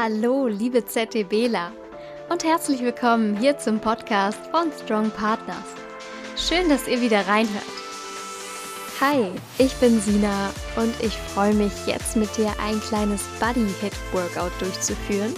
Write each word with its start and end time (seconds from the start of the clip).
Hallo, 0.00 0.46
liebe 0.46 0.84
ZTBler 0.86 1.72
und 2.28 2.44
herzlich 2.44 2.80
willkommen 2.82 3.36
hier 3.36 3.58
zum 3.58 3.80
Podcast 3.80 4.38
von 4.52 4.70
Strong 4.70 5.10
Partners. 5.10 5.64
Schön, 6.36 6.68
dass 6.68 6.86
ihr 6.86 7.00
wieder 7.00 7.26
reinhört. 7.26 7.64
Hi, 9.00 9.32
ich 9.58 9.74
bin 9.78 10.00
Sina 10.00 10.50
und 10.76 10.94
ich 11.02 11.16
freue 11.34 11.52
mich 11.52 11.72
jetzt 11.88 12.14
mit 12.14 12.28
dir 12.36 12.52
ein 12.64 12.80
kleines 12.82 13.24
Body 13.40 13.66
Hit 13.80 13.92
Workout 14.12 14.52
durchzuführen. 14.60 15.34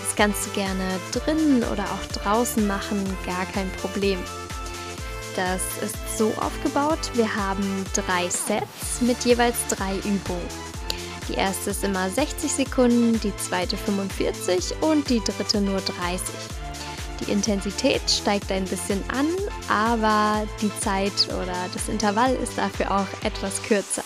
Das 0.00 0.16
kannst 0.16 0.46
du 0.46 0.50
gerne 0.52 0.98
drinnen 1.12 1.62
oder 1.64 1.84
auch 1.84 2.22
draußen 2.22 2.66
machen, 2.66 3.04
gar 3.26 3.44
kein 3.52 3.70
Problem. 3.72 4.18
Das 5.36 5.60
ist 5.82 6.16
so 6.16 6.32
aufgebaut, 6.40 7.10
wir 7.12 7.36
haben 7.36 7.84
drei 7.92 8.30
Sets 8.30 9.02
mit 9.02 9.26
jeweils 9.26 9.58
drei 9.68 9.96
Übungen. 9.98 10.73
Die 11.28 11.34
erste 11.34 11.70
ist 11.70 11.84
immer 11.84 12.10
60 12.10 12.52
Sekunden, 12.52 13.18
die 13.20 13.34
zweite 13.36 13.76
45 13.76 14.82
und 14.82 15.08
die 15.08 15.20
dritte 15.20 15.60
nur 15.60 15.80
30. 15.80 16.34
Die 17.20 17.32
Intensität 17.32 18.02
steigt 18.10 18.52
ein 18.52 18.64
bisschen 18.64 19.02
an, 19.08 19.26
aber 19.68 20.46
die 20.60 20.70
Zeit 20.80 21.28
oder 21.28 21.54
das 21.72 21.88
Intervall 21.88 22.34
ist 22.34 22.58
dafür 22.58 22.90
auch 22.90 23.24
etwas 23.24 23.62
kürzer. 23.62 24.04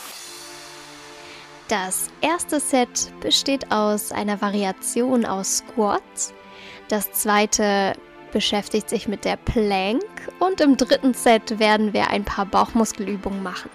Das 1.68 2.08
erste 2.20 2.60
Set 2.60 3.12
besteht 3.20 3.70
aus 3.72 4.12
einer 4.12 4.40
Variation 4.40 5.26
aus 5.26 5.58
Squats. 5.58 6.32
Das 6.88 7.12
zweite 7.12 7.94
beschäftigt 8.32 8.88
sich 8.88 9.08
mit 9.08 9.24
der 9.24 9.36
Plank 9.36 10.04
und 10.38 10.60
im 10.60 10.76
dritten 10.76 11.14
Set 11.14 11.58
werden 11.58 11.92
wir 11.92 12.10
ein 12.10 12.24
paar 12.24 12.46
Bauchmuskelübungen 12.46 13.42
machen. 13.42 13.70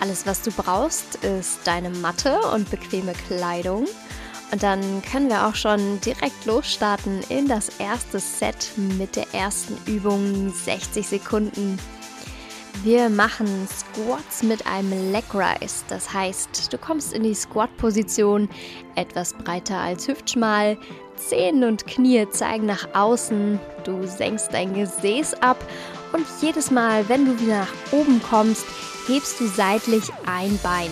Alles, 0.00 0.26
was 0.26 0.42
du 0.42 0.50
brauchst, 0.50 1.16
ist 1.16 1.60
deine 1.64 1.90
Matte 1.90 2.38
und 2.54 2.70
bequeme 2.70 3.12
Kleidung. 3.26 3.86
Und 4.50 4.62
dann 4.62 5.02
können 5.02 5.28
wir 5.28 5.46
auch 5.46 5.54
schon 5.54 6.00
direkt 6.00 6.46
losstarten 6.46 7.20
in 7.28 7.48
das 7.48 7.68
erste 7.78 8.18
Set 8.18 8.70
mit 8.96 9.16
der 9.16 9.26
ersten 9.34 9.76
Übung 9.90 10.52
60 10.52 11.06
Sekunden. 11.06 11.78
Wir 12.84 13.10
machen 13.10 13.66
Squats 13.66 14.44
mit 14.44 14.64
einem 14.66 15.12
Leg 15.12 15.24
Rise. 15.34 15.84
Das 15.88 16.14
heißt, 16.14 16.72
du 16.72 16.78
kommst 16.78 17.12
in 17.12 17.24
die 17.24 17.34
Squat-Position 17.34 18.48
etwas 18.94 19.32
breiter 19.34 19.78
als 19.78 20.06
hüftschmal. 20.06 20.78
Zehen 21.16 21.64
und 21.64 21.88
Knie 21.88 22.28
zeigen 22.30 22.66
nach 22.66 22.88
außen. 22.94 23.58
Du 23.82 24.06
senkst 24.06 24.52
dein 24.52 24.74
Gesäß 24.74 25.34
ab 25.42 25.58
und 26.12 26.26
jedes 26.40 26.70
Mal, 26.70 27.08
wenn 27.08 27.24
du 27.24 27.40
wieder 27.40 27.60
nach 27.60 27.92
oben 27.92 28.22
kommst, 28.22 28.64
hebst 29.06 29.40
du 29.40 29.46
seitlich 29.46 30.04
ein 30.26 30.58
Bein. 30.62 30.90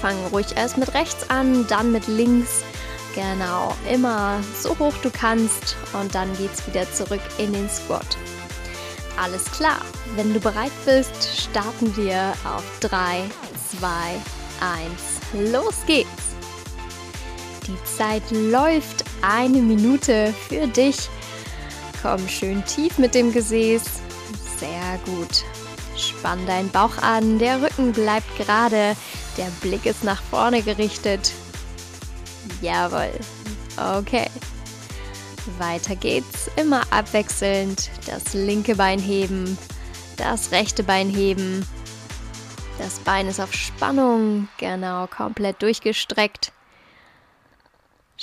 Fang 0.00 0.16
ruhig 0.32 0.56
erst 0.56 0.78
mit 0.78 0.94
rechts 0.94 1.28
an, 1.28 1.66
dann 1.68 1.92
mit 1.92 2.06
links. 2.06 2.62
Genau, 3.14 3.74
immer 3.90 4.40
so 4.58 4.78
hoch 4.78 4.94
du 5.02 5.10
kannst 5.10 5.76
und 5.92 6.14
dann 6.14 6.34
geht's 6.36 6.66
wieder 6.66 6.90
zurück 6.92 7.20
in 7.38 7.52
den 7.52 7.68
Squat. 7.68 8.16
Alles 9.20 9.44
klar, 9.50 9.80
wenn 10.16 10.32
du 10.32 10.40
bereit 10.40 10.72
bist, 10.86 11.38
starten 11.38 11.94
wir 11.96 12.32
auf 12.44 12.64
3, 12.80 13.24
2, 13.78 13.86
1. 15.42 15.52
Los 15.52 15.74
geht's! 15.86 16.08
Die 17.66 17.76
Zeit 17.84 18.22
läuft 18.30 19.04
eine 19.22 19.58
Minute 19.58 20.34
für 20.48 20.66
dich. 20.66 21.08
Komm 22.02 22.28
schön 22.28 22.64
tief 22.64 22.98
mit 22.98 23.14
dem 23.14 23.32
Gesäß. 23.32 23.82
Sehr 24.58 24.98
gut. 25.04 25.44
Spann 25.96 26.46
deinen 26.46 26.70
Bauch 26.70 26.96
an, 26.98 27.38
der 27.38 27.60
Rücken 27.60 27.92
bleibt 27.92 28.36
gerade, 28.38 28.96
der 29.36 29.50
Blick 29.60 29.84
ist 29.84 30.02
nach 30.02 30.22
vorne 30.22 30.62
gerichtet. 30.62 31.32
Jawohl. 32.62 33.12
Okay. 33.76 34.26
Weiter 35.58 35.96
geht's, 35.96 36.50
immer 36.56 36.82
abwechselnd. 36.90 37.90
Das 38.06 38.34
linke 38.34 38.76
Bein 38.76 38.98
heben, 38.98 39.58
das 40.16 40.52
rechte 40.52 40.82
Bein 40.82 41.08
heben. 41.08 41.66
Das 42.78 42.98
Bein 43.00 43.28
ist 43.28 43.40
auf 43.40 43.52
Spannung, 43.52 44.48
genau, 44.58 45.06
komplett 45.06 45.60
durchgestreckt. 45.60 46.52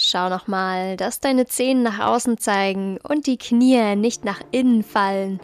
Schau 0.09 0.29
nochmal, 0.29 0.95
dass 0.95 1.19
deine 1.19 1.47
Zehen 1.47 1.83
nach 1.83 1.99
außen 1.99 2.37
zeigen 2.37 2.97
und 3.03 3.27
die 3.27 3.37
Knie 3.37 3.97
nicht 3.97 4.23
nach 4.23 4.39
innen 4.51 4.81
fallen. 4.81 5.41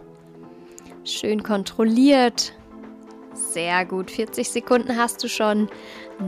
Schön 1.04 1.44
kontrolliert. 1.44 2.54
Sehr 3.34 3.84
gut. 3.84 4.10
40 4.10 4.50
Sekunden 4.50 4.96
hast 4.98 5.22
du 5.22 5.28
schon. 5.28 5.70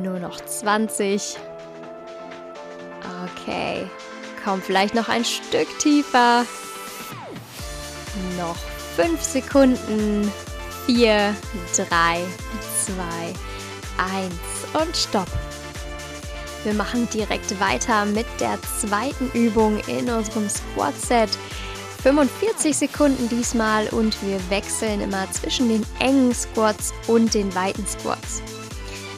Nur 0.04 0.20
noch 0.20 0.42
20. 0.42 1.38
Okay. 3.24 3.90
Komm 4.44 4.62
vielleicht 4.62 4.96
noch 4.96 5.08
ein 5.08 5.24
Stück 5.24 5.70
tiefer. 5.80 6.44
Noch 8.38 8.58
5 8.98 9.22
Sekunden. 9.22 10.30
4, 10.88 11.34
3, 11.78 11.86
2, 12.84 13.02
1 14.74 14.86
und 14.86 14.98
stopp. 14.98 15.30
Wir 16.66 16.74
machen 16.74 17.08
direkt 17.14 17.60
weiter 17.60 18.06
mit 18.06 18.26
der 18.40 18.58
zweiten 18.80 19.30
Übung 19.34 19.80
in 19.88 20.10
unserem 20.10 20.50
Squat 20.50 21.00
Set. 21.00 21.30
45 22.02 22.76
Sekunden 22.76 23.30
diesmal 23.30 23.88
und 23.90 24.20
wir 24.24 24.40
wechseln 24.50 25.00
immer 25.00 25.32
zwischen 25.32 25.70
den 25.70 25.86
engen 26.00 26.34
Squats 26.34 26.92
und 27.08 27.36
den 27.36 27.54
weiten 27.54 27.86
Squats. 27.86 28.42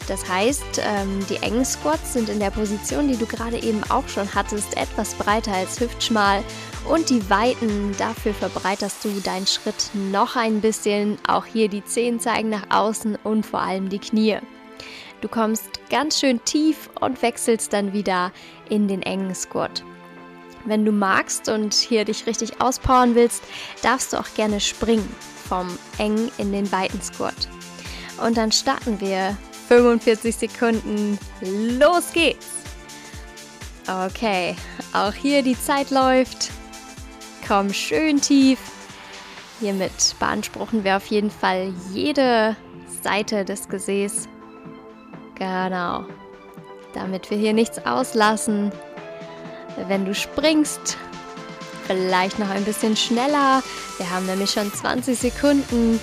Das 0.09 0.28
heißt, 0.28 0.81
ähm, 0.81 1.25
die 1.30 1.38
engen 1.38 1.63
Squats 1.63 2.13
sind 2.13 2.28
in 2.28 2.41
der 2.41 2.52
Position, 2.52 3.08
die 3.08 3.16
du 3.16 3.25
gerade 3.25 3.64
eben 3.64 3.81
auch 3.90 4.08
schon 4.09 4.35
hattest, 4.35 4.75
etwas 4.75 5.14
breiter 5.14 5.53
als 5.53 5.79
hüftschmal 5.79 6.44
und 6.90 7.09
die 7.09 7.29
weiten, 7.29 7.96
dafür 7.97 8.34
verbreiterst 8.34 9.06
du 9.06 9.22
deinen 9.22 9.47
Schritt 9.47 9.90
noch 9.94 10.35
ein 10.35 10.59
bisschen. 10.59 11.18
Auch 11.29 11.46
hier 11.46 11.69
die 11.69 11.85
Zehen 11.85 12.19
zeigen 12.19 12.50
nach 12.50 12.69
außen 12.72 13.18
und 13.24 13.46
vor 13.46 13.62
allem 13.62 13.88
die 13.88 14.00
Knie. 14.00 14.40
Du 15.22 15.28
kommst 15.28 15.77
ganz 15.90 16.20
schön 16.20 16.44
tief 16.46 16.90
und 17.00 17.22
wechselst 17.22 17.74
dann 17.74 17.94
wieder 17.94 18.31
in 18.70 18.88
den 18.88 19.02
engen 19.02 19.34
Squat. 19.34 19.84
Wenn 20.66 20.84
du 20.84 20.92
magst 20.92 21.48
und 21.48 21.74
hier 21.74 22.03
dich 22.03 22.25
richtig 22.25 22.59
auspowern 22.59 23.16
willst, 23.16 23.44
darfst 23.81 24.12
du 24.12 24.18
auch 24.18 24.28
gerne 24.36 24.59
springen 24.59 25.08
vom 25.47 25.78
engen 25.97 26.30
in 26.38 26.52
den 26.52 26.70
weiten 26.72 27.02
Squat. 27.02 27.47
Und 28.22 28.38
dann 28.38 28.52
starten 28.52 29.00
wir 29.00 29.38
45 29.70 30.36
Sekunden. 30.36 31.18
Los 31.42 32.12
geht's! 32.14 32.47
Okay, 33.88 34.56
auch 34.92 35.14
hier 35.14 35.42
die 35.42 35.58
Zeit 35.58 35.92
läuft. 35.92 36.52
Komm 37.47 37.72
schön 37.72 38.20
tief. 38.20 38.59
Hiermit 39.62 40.16
beanspruchen 40.20 40.84
wir 40.84 40.97
auf 40.97 41.06
jeden 41.06 41.31
Fall 41.31 41.74
jede 41.94 42.58
Seite 43.02 43.46
des 43.46 43.70
Gesäß. 43.70 44.28
Genau. 45.38 46.06
Damit 46.94 47.30
wir 47.30 47.38
hier 47.38 47.53
nichts 47.53 47.86
auslassen, 47.86 48.72
wenn 49.88 50.06
du 50.06 50.16
springst. 50.16 50.98
Vielleicht 51.86 52.40
noch 52.40 52.50
ein 52.50 52.64
bisschen 52.64 52.98
schneller. 52.98 53.62
Wir 53.97 54.09
haben 54.09 54.26
nämlich 54.26 54.52
schon 54.52 54.74
20 54.74 55.18
Sekunden. 55.18 56.00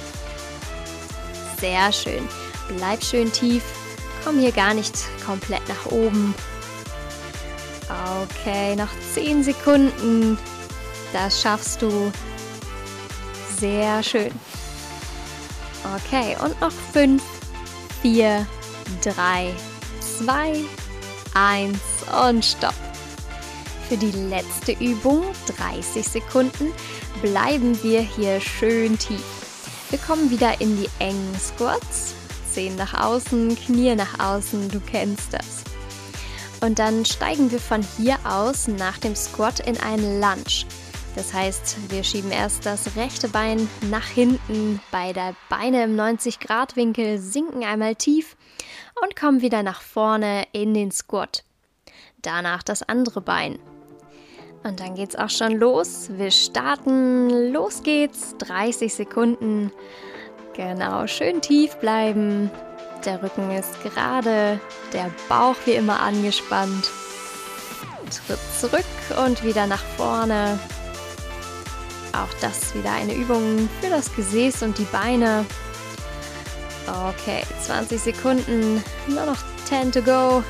Sehr 1.60 1.92
schön. 1.92 2.28
Bleib 2.76 3.02
schön 3.02 3.30
tief. 3.32 3.62
Komm 4.24 4.38
hier 4.38 4.52
gar 4.52 4.72
nicht 4.72 4.94
komplett 5.24 5.68
nach 5.68 5.92
oben. 5.92 6.34
Okay, 8.22 8.74
noch 8.76 8.88
10 9.12 9.44
Sekunden. 9.44 10.38
Das 11.12 11.42
schaffst 11.42 11.82
du. 11.82 12.10
Sehr 13.58 14.02
schön. 14.02 14.32
Okay, 15.96 16.36
und 16.42 16.58
noch 16.60 16.72
5, 16.92 17.22
4, 18.00 18.46
3, 19.02 19.52
2, 20.24 20.64
1 21.34 21.78
und 22.28 22.44
stopp. 22.44 22.74
Für 23.88 23.96
die 23.96 24.12
letzte 24.12 24.72
Übung, 24.72 25.24
30 25.58 26.06
Sekunden, 26.06 26.72
bleiben 27.22 27.80
wir 27.82 28.00
hier 28.00 28.40
schön 28.40 28.98
tief. 28.98 29.22
Wir 29.90 29.98
kommen 29.98 30.30
wieder 30.30 30.60
in 30.60 30.76
die 30.76 30.88
engen 30.98 31.36
Squats. 31.38 32.14
Zehen 32.52 32.76
nach 32.76 32.94
außen, 32.94 33.56
Knie 33.56 33.94
nach 33.94 34.18
außen, 34.18 34.68
du 34.70 34.80
kennst 34.80 35.32
das. 35.32 35.64
Und 36.60 36.78
dann 36.78 37.04
steigen 37.04 37.50
wir 37.50 37.60
von 37.60 37.84
hier 37.96 38.16
aus 38.24 38.68
nach 38.68 38.98
dem 38.98 39.14
Squat 39.14 39.60
in 39.60 39.78
einen 39.80 40.20
Lunge. 40.20 40.64
Das 41.14 41.32
heißt, 41.32 41.76
wir 41.90 42.02
schieben 42.02 42.30
erst 42.30 42.66
das 42.66 42.96
rechte 42.96 43.28
Bein 43.28 43.68
nach 43.90 44.06
hinten, 44.06 44.80
beide 44.90 45.36
Beine 45.48 45.84
im 45.84 45.94
90-Grad-Winkel, 45.94 47.18
sinken 47.18 47.64
einmal 47.64 47.94
tief 47.94 48.36
und 49.02 49.16
kommen 49.16 49.40
wieder 49.40 49.62
nach 49.62 49.82
vorne 49.82 50.46
in 50.52 50.74
den 50.74 50.90
Squat. 50.90 51.44
Danach 52.22 52.62
das 52.62 52.82
andere 52.82 53.20
Bein. 53.20 53.58
Und 54.62 54.80
dann 54.80 54.94
geht's 54.94 55.14
auch 55.14 55.28
schon 55.28 55.52
los. 55.52 56.08
Wir 56.10 56.30
starten. 56.30 57.52
Los 57.52 57.82
geht's. 57.82 58.34
30 58.38 58.94
Sekunden. 58.94 59.70
Genau, 60.54 61.06
schön 61.06 61.42
tief 61.42 61.76
bleiben. 61.76 62.50
Der 63.04 63.22
Rücken 63.22 63.50
ist 63.50 63.82
gerade, 63.82 64.58
der 64.94 65.10
Bauch 65.28 65.56
wie 65.66 65.72
immer 65.72 66.00
angespannt. 66.00 66.90
Tritt 68.26 68.38
zurück 68.58 68.84
und 69.26 69.44
wieder 69.44 69.66
nach 69.66 69.82
vorne. 69.96 70.58
Auch 72.12 72.32
das 72.40 72.74
wieder 72.74 72.92
eine 72.92 73.14
Übung 73.14 73.68
für 73.80 73.90
das 73.90 74.14
Gesäß 74.14 74.62
und 74.62 74.78
die 74.78 74.84
Beine. 74.84 75.44
Okay, 76.86 77.42
20 77.64 78.00
Sekunden, 78.00 78.82
nur 79.08 79.24
noch 79.24 79.38
10 79.64 79.92
to 79.92 80.02
go. 80.02 80.42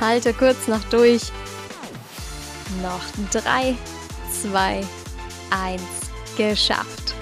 Halte 0.00 0.32
kurz 0.32 0.66
noch 0.66 0.82
durch. 0.84 1.30
Noch 2.82 3.02
3, 3.30 3.76
2, 4.42 4.84
1, 5.50 5.82
geschafft. 6.36 7.14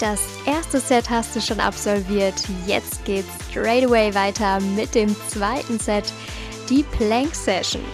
Das 0.00 0.20
erste 0.46 0.80
Set 0.80 1.10
hast 1.10 1.36
du 1.36 1.40
schon 1.40 1.60
absolviert. 1.60 2.34
Jetzt 2.66 3.04
geht's 3.04 3.28
straight 3.50 3.84
away 3.84 4.14
weiter 4.14 4.58
mit 4.60 4.94
dem 4.94 5.14
zweiten 5.28 5.78
Set, 5.78 6.12
die 6.68 6.82
Plank 6.82 7.34
Session. 7.34 7.84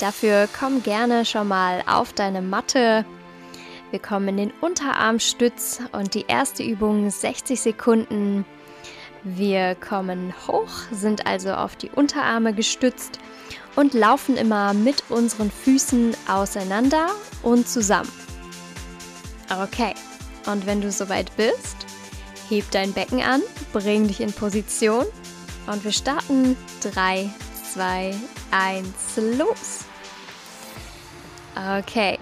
Dafür 0.00 0.48
komm 0.58 0.82
gerne 0.82 1.24
schon 1.24 1.48
mal 1.48 1.82
auf 1.86 2.12
deine 2.12 2.42
Matte. 2.42 3.04
Wir 3.96 4.02
kommen 4.02 4.28
in 4.28 4.36
den 4.36 4.52
Unterarmstütz 4.60 5.80
und 5.92 6.12
die 6.12 6.26
erste 6.28 6.62
Übung 6.62 7.08
60 7.08 7.58
Sekunden. 7.58 8.44
Wir 9.24 9.74
kommen 9.74 10.34
hoch, 10.46 10.68
sind 10.92 11.26
also 11.26 11.54
auf 11.54 11.76
die 11.76 11.88
Unterarme 11.88 12.52
gestützt 12.52 13.18
und 13.74 13.94
laufen 13.94 14.36
immer 14.36 14.74
mit 14.74 15.04
unseren 15.08 15.50
Füßen 15.50 16.14
auseinander 16.28 17.06
und 17.42 17.66
zusammen. 17.66 18.12
Okay, 19.62 19.94
und 20.44 20.66
wenn 20.66 20.82
du 20.82 20.92
soweit 20.92 21.34
bist, 21.38 21.86
heb 22.50 22.70
dein 22.72 22.92
Becken 22.92 23.22
an, 23.22 23.40
bring 23.72 24.08
dich 24.08 24.20
in 24.20 24.30
Position 24.30 25.06
und 25.68 25.82
wir 25.84 25.92
starten 25.92 26.54
3, 26.82 27.30
2, 27.72 28.14
1, 28.50 28.84
los. 29.38 29.86
Okay. 31.78 32.15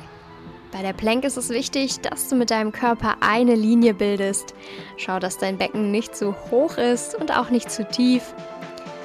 Bei 0.75 0.82
der 0.82 0.93
Plank 0.93 1.23
ist 1.23 1.37
es 1.37 1.50
wichtig, 1.50 2.00
dass 2.00 2.29
du 2.29 2.35
mit 2.35 2.50
deinem 2.50 2.73
Körper 2.73 3.19
eine 3.21 3.55
Linie 3.55 3.94
bildest. 3.94 4.55
Schau, 4.97 5.21
dass 5.21 5.38
dein 5.38 5.56
Becken 5.56 5.93
nicht 5.93 6.17
zu 6.17 6.35
hoch 6.50 6.79
ist 6.79 7.15
und 7.15 7.31
auch 7.31 7.49
nicht 7.50 7.71
zu 7.71 7.87
tief. 7.88 8.35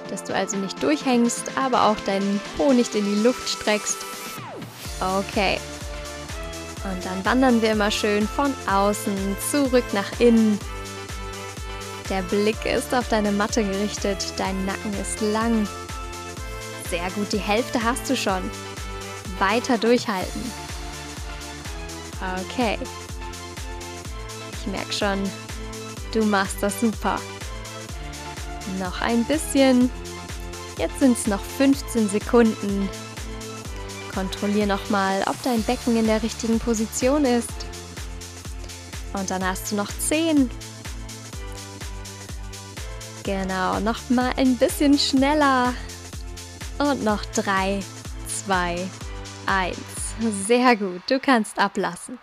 Dass 0.09 0.23
du 0.23 0.33
also 0.33 0.57
nicht 0.57 0.81
durchhängst, 0.81 1.51
aber 1.55 1.83
auch 1.83 1.99
deinen 2.07 2.41
Po 2.57 2.73
nicht 2.73 2.95
in 2.95 3.05
die 3.05 3.21
Luft 3.21 3.47
streckst. 3.47 3.97
Okay. 4.99 5.59
Und 6.85 7.05
dann 7.05 7.23
wandern 7.23 7.61
wir 7.61 7.73
immer 7.73 7.91
schön 7.91 8.27
von 8.27 8.51
außen 8.67 9.37
zurück 9.51 9.85
nach 9.93 10.19
innen. 10.19 10.57
Der 12.09 12.23
Blick 12.23 12.65
ist 12.65 12.95
auf 12.95 13.09
deine 13.09 13.31
Matte 13.31 13.63
gerichtet, 13.63 14.33
dein 14.37 14.65
Nacken 14.65 14.93
ist 14.99 15.21
lang. 15.21 15.67
Sehr 16.89 17.11
gut, 17.11 17.31
die 17.31 17.37
Hälfte 17.37 17.83
hast 17.83 18.09
du 18.09 18.17
schon 18.17 18.41
weiter 19.37 19.77
durchhalten. 19.77 20.68
Okay. 22.21 22.77
Ich 24.59 24.67
merke 24.67 24.91
schon, 24.91 25.29
du 26.13 26.25
machst 26.25 26.57
das 26.61 26.79
super. 26.81 27.19
Noch 28.79 29.01
ein 29.01 29.23
bisschen. 29.25 29.89
Jetzt 30.77 30.99
sind 30.99 31.17
es 31.17 31.27
noch 31.27 31.41
15 31.41 32.09
Sekunden. 32.09 32.89
Kontrollier 34.13 34.65
nochmal, 34.65 35.23
ob 35.27 35.41
dein 35.43 35.63
Becken 35.63 35.97
in 35.97 36.07
der 36.07 36.21
richtigen 36.21 36.59
Position 36.59 37.25
ist. 37.25 37.49
Und 39.13 39.29
dann 39.29 39.45
hast 39.45 39.71
du 39.71 39.75
noch 39.75 39.89
10. 39.89 40.49
Genau, 43.23 43.79
nochmal 43.79 44.33
ein 44.37 44.57
bisschen 44.57 44.97
schneller. 44.97 45.73
Und 46.77 47.03
noch 47.03 47.23
3, 47.25 47.81
2, 48.45 48.89
1. 49.45 49.77
Sehr 50.19 50.75
gut, 50.75 51.01
du 51.09 51.19
kannst 51.19 51.59
ablassen. 51.59 52.19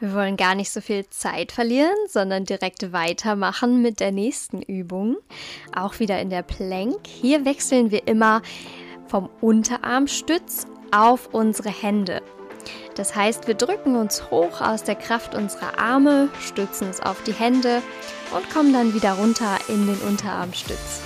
Wir 0.00 0.14
wollen 0.14 0.36
gar 0.36 0.54
nicht 0.54 0.70
so 0.70 0.80
viel 0.80 1.08
Zeit 1.10 1.52
verlieren, 1.52 1.96
sondern 2.06 2.44
direkt 2.44 2.92
weitermachen 2.92 3.82
mit 3.82 4.00
der 4.00 4.12
nächsten 4.12 4.62
Übung. 4.62 5.16
Auch 5.74 5.98
wieder 5.98 6.20
in 6.20 6.30
der 6.30 6.42
Plank. 6.42 7.06
Hier 7.06 7.44
wechseln 7.44 7.90
wir 7.90 8.06
immer 8.06 8.42
vom 9.06 9.28
Unterarmstütz 9.40 10.66
auf 10.90 11.34
unsere 11.34 11.68
Hände. 11.68 12.22
Das 12.94 13.14
heißt, 13.14 13.48
wir 13.48 13.54
drücken 13.54 13.96
uns 13.96 14.30
hoch 14.30 14.60
aus 14.60 14.82
der 14.82 14.94
Kraft 14.94 15.34
unserer 15.34 15.78
Arme, 15.78 16.30
stützen 16.40 16.88
uns 16.88 17.00
auf 17.00 17.22
die 17.24 17.34
Hände 17.34 17.82
und 18.34 18.48
kommen 18.50 18.72
dann 18.72 18.94
wieder 18.94 19.12
runter 19.12 19.58
in 19.68 19.86
den 19.86 19.98
Unterarmstütz. 20.08 21.02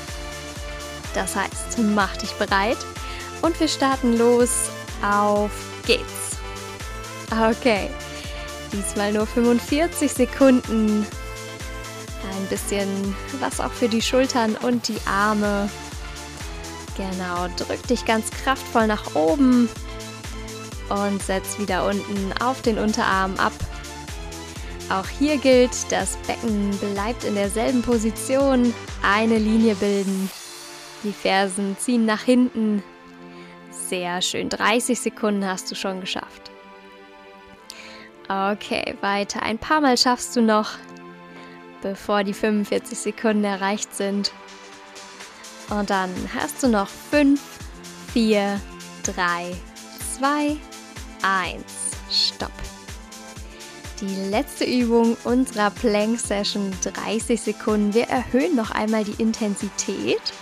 Das 1.14 1.34
heißt, 1.34 1.79
mach 1.79 2.17
dich 2.19 2.32
bereit 2.32 2.79
und 3.43 3.58
wir 3.58 3.69
starten 3.69 4.17
los 4.17 4.70
auf 5.02 5.71
geht's. 5.82 6.37
Okay, 7.31 7.88
diesmal 8.73 9.12
nur 9.12 9.26
45 9.26 10.12
Sekunden. 10.12 11.06
Ein 12.31 12.46
bisschen 12.49 13.14
was 13.40 13.61
auch 13.61 13.73
für 13.73 13.88
die 13.88 14.02
Schultern 14.02 14.56
und 14.56 14.88
die 14.88 15.00
Arme. 15.06 15.69
Genau, 16.96 17.49
drück 17.56 17.87
dich 17.87 18.05
ganz 18.05 18.31
kraftvoll 18.31 18.87
nach 18.87 19.14
oben 19.14 19.69
und 20.88 21.23
setz 21.23 21.58
wieder 21.58 21.87
unten 21.87 22.32
auf 22.43 22.61
den 22.62 22.79
Unterarm 22.79 23.34
ab. 23.37 23.52
Auch 24.90 25.08
hier 25.08 25.38
gilt, 25.38 25.90
das 25.90 26.19
Becken 26.26 26.70
bleibt 26.93 27.25
in 27.25 27.34
derselben 27.34 27.81
Position, 27.82 28.75
eine 29.02 29.38
Linie 29.38 29.75
bilden. 29.75 30.31
Die 31.02 31.12
Fersen 31.12 31.76
ziehen 31.79 32.05
nach 32.05 32.23
hinten, 32.23 32.82
sehr 33.93 34.23
schön. 34.23 34.49
30 34.49 34.99
Sekunden 34.99 35.47
hast 35.47 35.71
du 35.71 35.75
schon 35.75 36.00
geschafft. 36.00 36.50
Okay, 38.27 38.97
weiter. 39.03 39.43
Ein 39.43 39.59
paar 39.59 39.83
Mal 39.83 39.99
schaffst 39.99 40.35
du 40.35 40.41
noch, 40.41 40.71
bevor 41.83 42.25
die 42.25 42.33
45 42.33 42.99
Sekunden 42.99 43.44
erreicht 43.44 43.94
sind. 43.94 44.33
Und 45.69 45.91
dann 45.91 46.09
hast 46.35 46.62
du 46.62 46.69
noch 46.69 46.89
5, 46.89 47.39
4, 48.15 48.59
3, 49.03 49.55
2, 50.19 50.56
1. 51.23 51.62
Stopp. 52.11 52.50
Die 54.00 54.31
letzte 54.31 54.65
Übung 54.65 55.19
unserer 55.25 55.71
Plank 55.71 56.19
Session 56.19 56.73
30 56.83 57.39
Sekunden. 57.39 57.93
Wir 57.93 58.05
erhöhen 58.05 58.56
noch 58.56 58.70
einmal 58.70 59.05
die 59.05 59.20
Intensität 59.20 60.32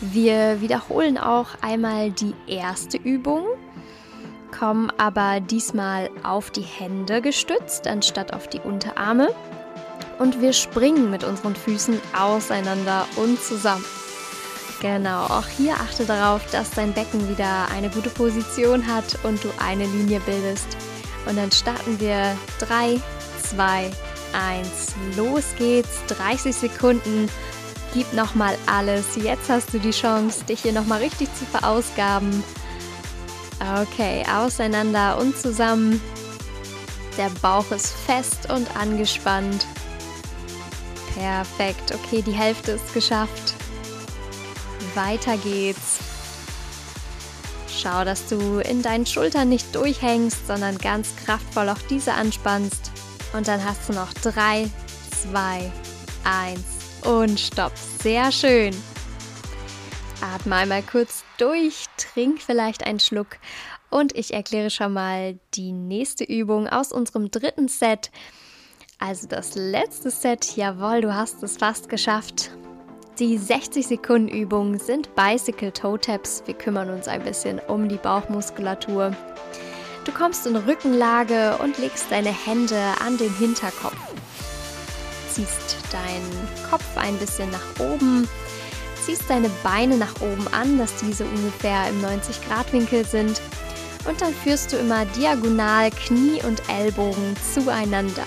wir 0.00 0.60
wiederholen 0.60 1.18
auch 1.18 1.48
einmal 1.60 2.10
die 2.10 2.34
erste 2.46 2.96
Übung, 2.96 3.44
kommen 4.56 4.90
aber 4.98 5.40
diesmal 5.40 6.10
auf 6.22 6.50
die 6.50 6.62
Hände 6.62 7.20
gestützt 7.20 7.86
anstatt 7.86 8.32
auf 8.32 8.48
die 8.48 8.60
Unterarme. 8.60 9.28
Und 10.18 10.40
wir 10.40 10.52
springen 10.52 11.10
mit 11.10 11.24
unseren 11.24 11.56
Füßen 11.56 11.98
auseinander 12.18 13.06
und 13.16 13.40
zusammen. 13.40 13.84
Genau, 14.80 15.24
auch 15.24 15.46
hier 15.46 15.74
achte 15.74 16.04
darauf, 16.04 16.42
dass 16.50 16.70
dein 16.70 16.92
Becken 16.92 17.28
wieder 17.28 17.68
eine 17.74 17.90
gute 17.90 18.10
Position 18.10 18.86
hat 18.86 19.18
und 19.24 19.42
du 19.44 19.48
eine 19.58 19.84
Linie 19.84 20.20
bildest. 20.20 20.68
Und 21.26 21.36
dann 21.36 21.52
starten 21.52 22.00
wir. 22.00 22.36
3, 22.60 23.00
2, 23.42 23.90
1, 24.32 24.94
los 25.16 25.44
geht's, 25.58 26.02
30 26.08 26.54
Sekunden 26.54 27.28
Gib 27.92 28.12
nochmal 28.12 28.56
alles. 28.66 29.16
Jetzt 29.16 29.48
hast 29.48 29.74
du 29.74 29.80
die 29.80 29.90
Chance, 29.90 30.44
dich 30.44 30.60
hier 30.60 30.72
nochmal 30.72 31.00
richtig 31.00 31.28
zu 31.34 31.44
verausgaben. 31.44 32.44
Okay, 33.82 34.24
auseinander 34.32 35.18
und 35.18 35.36
zusammen. 35.36 36.00
Der 37.18 37.30
Bauch 37.42 37.70
ist 37.72 37.92
fest 37.92 38.50
und 38.50 38.76
angespannt. 38.76 39.66
Perfekt. 41.14 41.92
Okay, 41.92 42.22
die 42.22 42.32
Hälfte 42.32 42.72
ist 42.72 42.94
geschafft. 42.94 43.54
Weiter 44.94 45.36
geht's. 45.36 45.98
Schau, 47.68 48.04
dass 48.04 48.26
du 48.26 48.58
in 48.58 48.82
deinen 48.82 49.06
Schultern 49.06 49.48
nicht 49.48 49.74
durchhängst, 49.74 50.46
sondern 50.46 50.78
ganz 50.78 51.14
kraftvoll 51.24 51.68
auch 51.68 51.82
diese 51.88 52.14
anspannst. 52.14 52.92
Und 53.32 53.48
dann 53.48 53.64
hast 53.64 53.88
du 53.88 53.94
noch 53.94 54.12
3, 54.12 54.70
2, 55.32 55.72
1 56.24 56.69
und 57.04 57.38
stopp. 57.38 57.72
Sehr 57.76 58.30
schön. 58.32 58.74
Atme 60.20 60.56
einmal 60.56 60.82
kurz 60.82 61.24
durch, 61.38 61.86
trink 61.96 62.40
vielleicht 62.42 62.86
einen 62.86 63.00
Schluck 63.00 63.38
und 63.90 64.16
ich 64.16 64.34
erkläre 64.34 64.70
schon 64.70 64.92
mal 64.92 65.38
die 65.54 65.72
nächste 65.72 66.24
Übung 66.24 66.68
aus 66.68 66.92
unserem 66.92 67.30
dritten 67.30 67.68
Set. 67.68 68.10
Also 68.98 69.26
das 69.26 69.54
letzte 69.54 70.10
Set, 70.10 70.56
jawohl, 70.56 71.00
du 71.00 71.14
hast 71.14 71.42
es 71.42 71.56
fast 71.56 71.88
geschafft. 71.88 72.50
Die 73.18 73.36
60 73.36 73.86
Sekunden 73.86 74.28
Übung 74.28 74.78
sind 74.78 75.14
Bicycle 75.14 75.72
Toe 75.72 75.98
Taps. 75.98 76.42
Wir 76.46 76.54
kümmern 76.54 76.90
uns 76.90 77.08
ein 77.08 77.22
bisschen 77.22 77.58
um 77.58 77.88
die 77.88 77.96
Bauchmuskulatur. 77.96 79.14
Du 80.04 80.12
kommst 80.12 80.46
in 80.46 80.56
Rückenlage 80.56 81.58
und 81.62 81.78
legst 81.78 82.10
deine 82.10 82.32
Hände 82.32 82.80
an 83.04 83.18
den 83.18 83.34
Hinterkopf. 83.36 83.96
Ziehst 85.40 85.76
deinen 85.92 86.48
Kopf 86.68 86.84
ein 86.96 87.16
bisschen 87.18 87.50
nach 87.50 87.64
oben, 87.78 88.28
ziehst 89.04 89.28
deine 89.28 89.48
Beine 89.62 89.96
nach 89.96 90.20
oben 90.20 90.46
an, 90.52 90.78
dass 90.78 90.96
diese 90.96 91.24
ungefähr 91.24 91.88
im 91.88 92.04
90-Grad-Winkel 92.04 93.06
sind. 93.06 93.40
Und 94.06 94.20
dann 94.20 94.34
führst 94.34 94.72
du 94.72 94.76
immer 94.76 95.04
diagonal 95.06 95.90
Knie 95.90 96.42
und 96.42 96.62
Ellbogen 96.68 97.36
zueinander. 97.54 98.24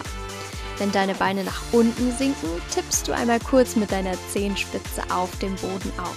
Wenn 0.78 0.92
deine 0.92 1.14
Beine 1.16 1.44
nach 1.44 1.62
unten 1.72 2.12
sinken, 2.18 2.50
tippst 2.74 3.08
du 3.08 3.12
einmal 3.12 3.40
kurz 3.40 3.76
mit 3.76 3.92
deiner 3.92 4.16
Zehenspitze 4.32 5.04
auf 5.10 5.30
den 5.40 5.56
Boden 5.56 5.92
auf. 6.00 6.16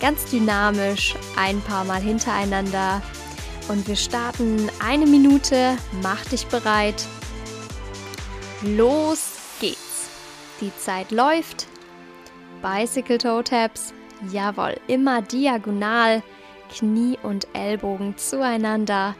Ganz 0.00 0.24
dynamisch, 0.26 1.14
ein 1.36 1.60
paar 1.62 1.84
Mal 1.84 2.00
hintereinander. 2.00 3.02
Und 3.68 3.86
wir 3.86 3.96
starten 3.96 4.68
eine 4.84 5.06
Minute. 5.06 5.76
Mach 6.02 6.24
dich 6.26 6.46
bereit. 6.46 7.06
Los. 8.62 9.29
Die 10.60 10.72
Zeit 10.76 11.10
läuft. 11.10 11.66
Bicycle 12.62 13.18
Toe 13.18 13.42
Taps. 13.42 13.94
Jawohl, 14.30 14.76
immer 14.86 15.22
diagonal. 15.22 16.22
Knie 16.70 17.18
und 17.22 17.48
Ellbogen 17.54 18.16
zueinander. 18.18 19.14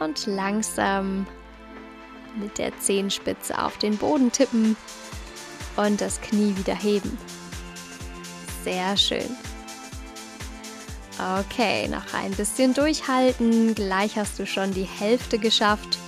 Und 0.00 0.26
langsam 0.26 1.26
mit 2.36 2.58
der 2.58 2.76
Zehenspitze 2.80 3.62
auf 3.62 3.78
den 3.78 3.96
Boden 3.96 4.32
tippen 4.32 4.76
und 5.76 6.00
das 6.00 6.20
Knie 6.20 6.56
wieder 6.56 6.74
heben. 6.74 7.16
Sehr 8.64 8.96
schön. 8.96 9.36
Okay, 11.38 11.86
noch 11.86 12.12
ein 12.12 12.32
bisschen 12.32 12.74
durchhalten. 12.74 13.74
Gleich 13.76 14.16
hast 14.16 14.38
du 14.40 14.46
schon 14.46 14.72
die 14.72 14.82
Hälfte 14.82 15.38
geschafft. 15.38 15.98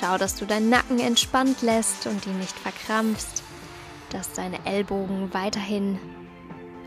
Schau, 0.00 0.16
dass 0.16 0.34
du 0.36 0.46
deinen 0.46 0.70
Nacken 0.70 0.98
entspannt 0.98 1.60
lässt 1.60 2.06
und 2.06 2.26
ihn 2.26 2.38
nicht 2.38 2.58
verkrampfst. 2.58 3.42
Dass 4.10 4.32
deine 4.32 4.64
Ellbogen 4.64 5.32
weiterhin 5.34 5.98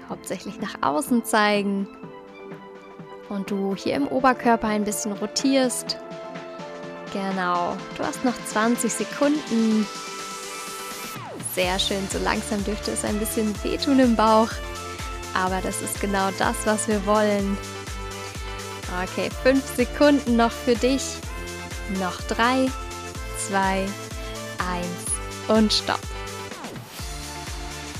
hauptsächlich 0.10 0.60
nach 0.60 0.76
außen 0.82 1.24
zeigen. 1.24 1.88
Und 3.30 3.52
du 3.52 3.76
hier 3.76 3.96
im 3.96 4.08
Oberkörper 4.08 4.68
ein 4.68 4.84
bisschen 4.84 5.14
rotierst 5.14 5.98
Genau. 7.14 7.78
Du 7.96 8.04
hast 8.04 8.26
noch 8.26 8.34
20 8.46 8.92
Sekunden. 8.92 9.86
Sehr 11.54 11.78
schön. 11.78 12.08
So 12.12 12.18
langsam 12.18 12.64
dürfte 12.64 12.92
es 12.92 13.06
ein 13.06 13.20
bisschen 13.20 13.54
wehtun 13.64 14.00
im 14.00 14.16
Bauch. 14.16 14.50
Aber 15.36 15.62
das 15.62 15.82
ist 15.82 16.02
genau 16.02 16.30
das, 16.40 16.56
was 16.66 16.88
wir 16.88 17.06
wollen. 17.06 17.56
Okay, 19.04 19.30
5 19.44 19.64
Sekunden 19.76 20.36
noch 20.36 20.52
für 20.52 20.76
dich. 20.76 21.04
Noch 22.00 22.20
3, 22.24 22.68
2, 23.48 23.86
1 23.86 23.90
und 25.48 25.74
stopp. 25.74 26.00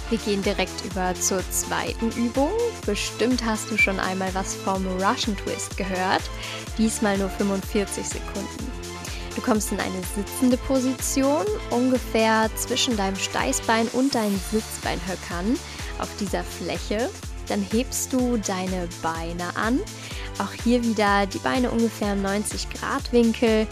Wir 0.10 0.18
gehen 0.20 0.44
direkt 0.44 0.86
über 0.86 1.16
zur 1.16 1.42
zweiten 1.50 2.12
Übung. 2.12 2.52
Bestimmt 2.86 3.44
hast 3.44 3.72
du 3.72 3.78
schon 3.78 4.00
einmal 4.00 4.34
was 4.36 4.54
vom 4.54 4.86
Russian 5.02 5.36
Twist 5.38 5.76
gehört. 5.76 6.22
Diesmal 6.78 7.18
nur 7.18 7.30
45 7.30 8.06
Sekunden. 8.06 8.72
Du 9.36 9.42
kommst 9.42 9.72
in 9.72 9.80
eine 9.80 10.04
sitzende 10.16 10.58
Position, 10.58 11.46
ungefähr 11.72 12.50
zwischen 12.56 12.96
deinem 12.96 13.16
Steißbein 13.16 13.88
und 13.94 14.14
deinen 14.14 14.40
Sitzbeinhöckern 14.52 15.58
auf 15.98 16.10
dieser 16.20 16.44
Fläche. 16.44 17.10
Dann 17.48 17.62
hebst 17.62 18.14
du 18.14 18.38
deine 18.38 18.88
Beine 19.02 19.56
an. 19.56 19.80
Auch 20.38 20.54
hier 20.64 20.84
wieder 20.84 21.26
die 21.26 21.40
Beine 21.40 21.72
ungefähr 21.72 22.14
im 22.14 22.22
90 22.22 22.70
Grad 22.70 23.12
Winkel, 23.12 23.68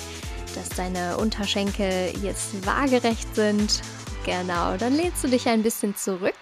dass 0.55 0.69
deine 0.69 1.17
Unterschenkel 1.17 2.13
jetzt 2.21 2.65
waagerecht 2.65 3.35
sind. 3.35 3.81
Genau, 4.25 4.77
dann 4.77 4.95
lehnst 4.95 5.23
du 5.23 5.27
dich 5.27 5.47
ein 5.47 5.63
bisschen 5.63 5.95
zurück 5.95 6.35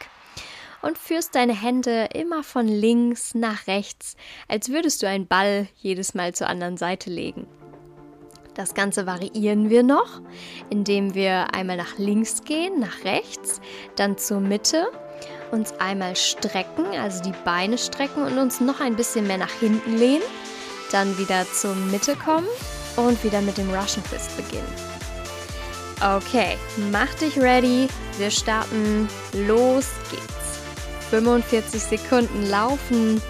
und 0.82 0.98
führst 0.98 1.36
deine 1.36 1.54
Hände 1.54 2.10
immer 2.13 2.44
von 2.44 2.68
links 2.68 3.36
nach 3.36 3.68
rechts, 3.68 4.16
als 4.48 4.70
würdest 4.70 5.01
du 5.01 5.08
einen 5.08 5.28
Ball 5.28 5.68
jedes 5.78 6.13
Mal 6.13 6.34
zur 6.34 6.48
anderen 6.48 6.78
Seite 6.78 7.10
legen. 7.10 7.48
Das 8.56 8.74
Ganze 8.74 9.06
variieren 9.06 9.70
wir 9.70 9.84
noch, 9.84 10.22
indem 10.70 11.13
wir 11.13 11.54
einmal 11.54 11.78
nach 11.78 11.98
links 11.98 12.44
gehen, 12.44 12.80
nach 12.80 13.04
rechts, 13.06 13.62
dann 13.96 14.18
zur 14.18 14.42
Mitte, 14.42 14.88
uns 15.51 15.72
einmal 15.80 16.16
strecken, 16.16 16.86
also 17.00 17.24
die 17.24 17.36
Beine 17.46 17.78
strecken 17.78 18.24
und 18.24 18.38
uns 18.38 18.60
noch 18.60 18.82
ein 18.82 18.96
bisschen 18.96 19.28
mehr 19.28 19.38
nach 19.38 19.51
hinten 19.51 19.98
lehnen, 19.98 20.24
dann 20.92 21.18
wieder 21.18 21.46
zur 21.51 21.75
Mitte 21.75 22.16
kommen 22.16 22.48
und 23.08 23.24
wieder 23.24 23.41
mit 23.41 23.58
dem 23.58 23.70
Russian 23.74 24.03
Twist 24.06 24.36
beginnen. 24.38 24.74
Okay, 26.01 26.58
mach 26.91 27.13
dich 27.15 27.38
ready. 27.38 27.88
Wir 28.18 28.32
starten. 28.32 29.10
Los 29.34 29.88
geht's. 30.10 30.60
45 31.10 31.82
Sekunden 31.82 32.50
laufen. 32.50 33.22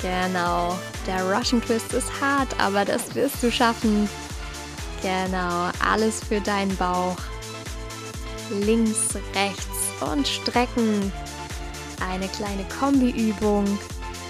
Genau. 0.00 0.78
Der 1.06 1.22
Russian 1.24 1.60
Twist 1.62 1.92
ist 1.92 2.10
hart, 2.20 2.48
aber 2.58 2.84
das 2.84 3.14
wirst 3.14 3.42
du 3.42 3.50
schaffen. 3.50 4.08
Genau, 5.02 5.70
alles 5.84 6.24
für 6.24 6.40
deinen 6.40 6.74
Bauch. 6.76 7.16
Links, 8.50 9.14
rechts 9.34 10.10
und 10.12 10.26
strecken. 10.26 11.12
Eine 12.10 12.28
kleine 12.28 12.64
Kombiübung. 12.80 13.78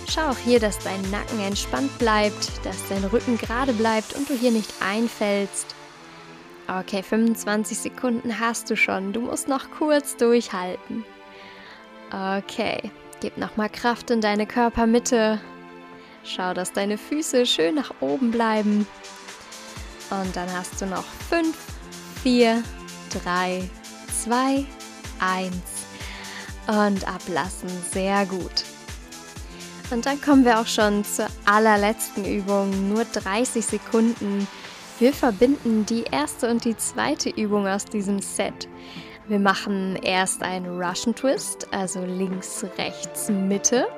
Schau 0.09 0.31
auch 0.31 0.39
hier, 0.39 0.61
dass 0.61 0.79
dein 0.79 1.03
Nacken 1.11 1.41
entspannt 1.41 1.99
bleibt, 1.99 2.65
dass 2.65 2.77
dein 2.89 3.05
Rücken 3.05 3.39
gerade 3.39 3.73
bleibt 3.73 4.15
und 4.15 4.29
du 4.31 4.35
hier 4.35 4.51
nicht 4.51 4.73
einfällst. 4.81 5.75
Okay, 6.69 7.03
25 7.03 7.79
Sekunden 7.79 8.41
hast 8.41 8.71
du 8.71 8.77
schon. 8.77 9.13
Du 9.13 9.21
musst 9.21 9.49
noch 9.49 9.71
kurz 9.79 10.17
durchhalten. 10.17 11.05
Okay, 12.11 12.91
gib 13.21 13.37
nochmal 13.37 13.69
Kraft 13.69 14.11
in 14.11 14.21
deine 14.21 14.47
Körpermitte. 14.47 15.41
Schau, 16.25 16.55
dass 16.55 16.73
deine 16.73 16.99
Füße 16.99 17.47
schön 17.47 17.75
nach 17.77 17.93
oben 18.01 18.31
bleiben. 18.31 18.87
Und 20.11 20.37
dann 20.37 20.53
hast 20.53 20.81
du 20.81 20.87
noch 20.87 21.05
5, 21.31 21.57
4, 22.23 22.63
3, 23.25 23.71
2, 24.25 24.67
1 25.21 25.55
und 26.67 27.09
ablassen. 27.09 27.69
Sehr 27.93 28.27
gut. 28.27 28.65
Und 29.91 30.07
dann 30.07 30.21
kommen 30.21 30.45
wir 30.45 30.59
auch 30.61 30.67
schon 30.67 31.05
zur 31.05 31.27
allerletzten 31.45 32.25
Übung. 32.25 32.89
Nur 32.89 33.05
30 33.05 33.65
Sekunden. 33.65 34.49
Wir 34.99 35.13
verbinden 35.13 35.87
die 35.87 36.05
erste 36.11 36.51
und 36.51 36.65
die 36.65 36.77
zweite 36.77 37.31
Übung 37.31 37.67
aus 37.67 37.85
diesem 37.85 38.21
Set. 38.21 38.69
Wir 39.29 39.39
machen 39.39 39.97
erst 39.97 40.43
einen 40.43 40.81
Russian 40.81 41.15
Twist, 41.15 41.67
also 41.73 42.05
links, 42.05 42.65
rechts, 42.79 43.29
Mitte 43.29 43.89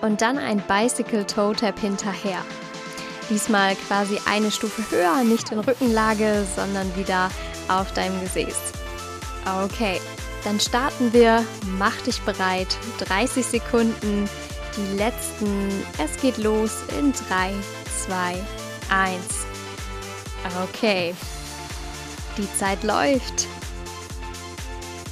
und 0.00 0.22
dann 0.22 0.38
ein 0.38 0.62
Bicycle 0.66 1.26
Toe 1.26 1.54
Tap 1.54 1.78
hinterher. 1.78 2.38
Diesmal 3.28 3.76
quasi 3.76 4.18
eine 4.26 4.50
Stufe 4.50 4.82
höher, 4.90 5.22
nicht 5.22 5.52
in 5.52 5.58
Rückenlage, 5.58 6.46
sondern 6.56 6.94
wieder 6.96 7.30
auf 7.68 7.92
deinem 7.92 8.18
Gesäß. 8.20 8.72
Okay, 9.64 10.00
dann 10.44 10.58
starten 10.60 11.12
wir. 11.12 11.44
Mach 11.78 11.96
dich 12.02 12.20
bereit. 12.22 12.76
30 12.98 13.44
Sekunden. 13.44 14.28
Die 14.76 14.96
letzten. 14.96 15.84
Es 15.98 16.20
geht 16.20 16.38
los 16.38 16.72
in 16.98 17.12
3, 17.12 17.52
2, 18.06 18.34
1. 18.90 19.24
Okay. 20.64 21.14
Die 22.36 22.52
Zeit 22.58 22.82
läuft. 22.82 23.46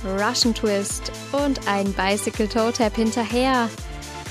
Russian 0.05 0.53
Twist 0.53 1.13
und 1.31 1.61
ein 1.69 1.93
Bicycle 1.93 2.49
Toe 2.49 2.73
Tap 2.73 2.97
hinterher. 2.97 3.69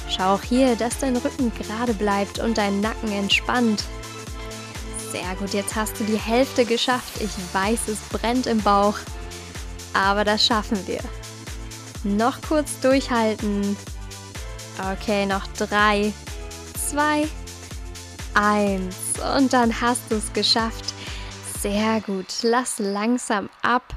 Schau 0.09 0.35
auch 0.35 0.43
hier, 0.43 0.75
dass 0.75 0.99
dein 0.99 1.15
Rücken 1.15 1.53
gerade 1.53 1.93
bleibt 1.93 2.39
und 2.39 2.57
dein 2.57 2.81
Nacken 2.81 3.11
entspannt. 3.13 3.85
Sehr 5.11 5.35
gut, 5.39 5.53
jetzt 5.53 5.75
hast 5.75 5.97
du 5.99 6.03
die 6.03 6.19
Hälfte 6.19 6.65
geschafft. 6.65 7.21
Ich 7.21 7.31
weiß, 7.53 7.87
es 7.87 7.99
brennt 8.11 8.47
im 8.47 8.61
Bauch, 8.61 8.97
aber 9.93 10.25
das 10.25 10.45
schaffen 10.45 10.85
wir. 10.87 10.99
Noch 12.03 12.41
kurz 12.41 12.79
durchhalten. 12.81 13.77
Okay, 14.89 15.25
noch 15.27 15.45
drei, 15.57 16.11
zwei, 16.73 17.27
eins. 18.33 19.13
Und 19.35 19.53
dann 19.53 19.79
hast 19.79 20.09
du 20.09 20.15
es 20.15 20.33
geschafft. 20.33 20.93
Sehr 21.59 22.01
gut. 22.01 22.25
Lass 22.41 22.79
langsam 22.79 23.49
ab. 23.61 23.93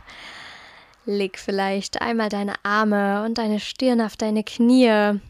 Leg 1.06 1.38
vielleicht 1.38 2.02
einmal 2.02 2.28
deine 2.28 2.54
Arme 2.64 3.24
und 3.24 3.38
deine 3.38 3.60
Stirn 3.60 4.02
auf 4.02 4.16
deine 4.16 4.44
Knie. 4.44 5.20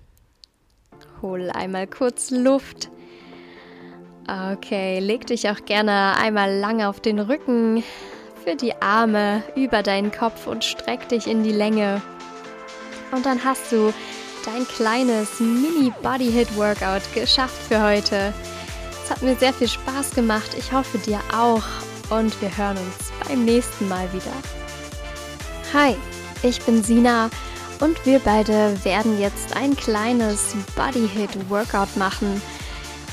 Hol 1.23 1.51
einmal 1.51 1.87
kurz 1.87 2.31
Luft. 2.31 2.91
Okay, 4.27 4.99
leg 5.01 5.27
dich 5.27 5.49
auch 5.51 5.65
gerne 5.67 6.17
einmal 6.17 6.53
lang 6.59 6.83
auf 6.83 7.01
den 7.01 7.21
Rücken 7.21 7.85
für 8.45 8.57
die 8.57 8.75
Arme 8.83 9.43
über 9.55 9.83
deinen 9.83 10.11
Kopf 10.11 10.47
und 10.47 10.65
streck 10.65 11.09
dich 11.09 11.27
in 11.27 11.45
die 11.45 11.53
Länge. 11.53 12.03
Und 13.13 13.25
dann 13.27 13.45
hast 13.45 13.71
du 13.71 13.93
dein 14.45 14.67
kleines 14.69 15.41
Mini-Body-Hit-Workout 15.41 17.03
geschafft 17.15 17.61
für 17.69 17.83
heute. 17.83 18.33
Es 19.03 19.11
hat 19.11 19.23
mir 19.23 19.37
sehr 19.37 19.53
viel 19.53 19.69
Spaß 19.69 20.11
gemacht. 20.11 20.55
Ich 20.59 20.73
hoffe 20.73 20.99
dir 20.99 21.21
auch. 21.33 21.63
Und 22.11 22.39
wir 22.43 22.55
hören 22.55 22.77
uns 22.77 23.11
beim 23.27 23.45
nächsten 23.45 23.89
Mal 23.89 24.13
wieder. 24.13 24.33
Hi, 25.73 25.97
ich 26.43 26.61
bin 26.63 26.85
Sina 26.85 27.31
und 27.81 28.05
wir 28.05 28.19
beide 28.19 28.77
werden 28.85 29.19
jetzt 29.19 29.57
ein 29.57 29.75
kleines 29.75 30.55
Body 30.77 31.09
Hit 31.09 31.49
Workout 31.49 31.97
machen. 31.97 32.41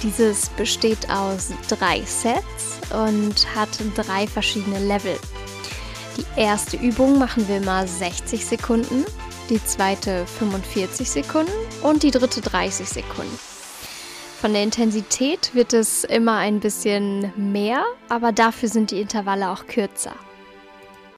Dieses 0.03 0.49
besteht 0.49 1.09
aus 1.09 1.51
drei 1.69 2.01
Sets 2.01 2.79
und 2.93 3.47
hat 3.55 3.69
drei 3.95 4.27
verschiedene 4.27 4.79
Level. 4.79 5.17
Die 6.17 6.25
erste 6.39 6.75
Übung 6.77 7.17
machen 7.17 7.47
wir 7.47 7.61
mal 7.61 7.87
60 7.87 8.45
Sekunden, 8.45 9.05
die 9.49 9.63
zweite 9.63 10.25
45 10.25 11.09
Sekunden 11.09 11.51
und 11.81 12.03
die 12.03 12.11
dritte 12.11 12.41
30 12.41 12.87
Sekunden. 12.87 13.39
Von 14.39 14.53
der 14.53 14.63
Intensität 14.63 15.53
wird 15.53 15.73
es 15.73 16.03
immer 16.03 16.37
ein 16.37 16.59
bisschen 16.59 17.31
mehr, 17.35 17.83
aber 18.09 18.31
dafür 18.31 18.69
sind 18.69 18.91
die 18.91 18.99
Intervalle 18.99 19.49
auch 19.49 19.67
kürzer. 19.67 20.15